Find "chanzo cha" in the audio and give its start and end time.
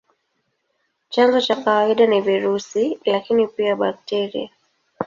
1.13-1.55